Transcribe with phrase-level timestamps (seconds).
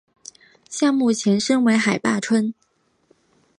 [0.67, 2.55] 项目前身为海坝村。